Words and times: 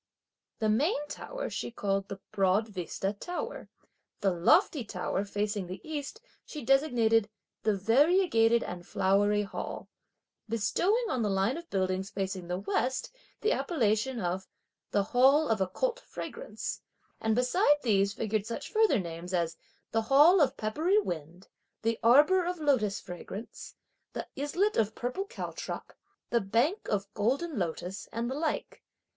The 0.57 0.67
main 0.67 0.97
tower 1.09 1.47
she 1.51 1.69
called 1.69 2.07
the 2.07 2.19
Broad 2.31 2.67
Vista 2.67 3.13
Tower. 3.13 3.69
The 4.21 4.31
lofty 4.31 4.83
tower 4.83 5.23
facing 5.25 5.67
the 5.67 5.79
east, 5.87 6.19
she 6.43 6.63
designated 6.65 7.29
"the 7.61 7.75
variegated 7.75 8.63
and 8.63 8.83
flowery 8.83 9.43
Hall;" 9.43 9.89
bestowing 10.49 11.03
on 11.09 11.21
the 11.21 11.29
line 11.29 11.55
of 11.55 11.69
buildings, 11.69 12.09
facing 12.09 12.47
the 12.47 12.57
west, 12.57 13.11
the 13.41 13.51
appellation 13.51 14.19
of 14.19 14.47
"the 14.89 15.03
Hall 15.03 15.47
of 15.47 15.61
Occult 15.61 15.99
Fragrance;" 15.99 16.81
and 17.19 17.35
besides 17.35 17.83
these 17.83 18.11
figured 18.13 18.47
such 18.47 18.71
further 18.71 18.97
names 18.97 19.35
as: 19.35 19.55
"the 19.91 20.01
Hall 20.01 20.41
of 20.41 20.57
peppery 20.57 20.97
wind," 20.97 21.47
"the 21.83 21.99
Arbour 22.01 22.43
of 22.43 22.57
lotus 22.59 22.99
fragrance," 22.99 23.75
"the 24.13 24.27
Islet 24.35 24.77
of 24.77 24.95
purple 24.95 25.25
caltrop," 25.25 25.93
"the 26.31 26.41
Bank 26.41 26.87
of 26.89 27.13
golden 27.13 27.59
lotus," 27.59 28.07
and 28.11 28.31
the 28.31 28.33
like. 28.33 28.81